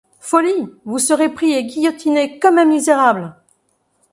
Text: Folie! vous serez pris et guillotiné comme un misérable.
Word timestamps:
Folie! 0.19 0.67
vous 0.83 0.97
serez 0.97 1.29
pris 1.31 1.51
et 1.53 1.63
guillotiné 1.65 2.39
comme 2.39 2.57
un 2.57 2.65
misérable. 2.65 3.35